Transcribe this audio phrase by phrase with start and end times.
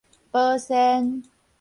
[0.31, 1.21] 保鮮